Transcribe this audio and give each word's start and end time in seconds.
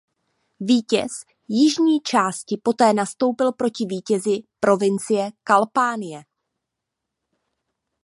Vítěz 0.59 1.11
jižní 1.47 1.99
části 2.01 2.57
poté 2.63 2.93
nastoupil 2.93 3.51
proti 3.51 3.85
vítězi 3.85 4.39
provincie 4.59 5.31
Kampánie. 5.43 6.23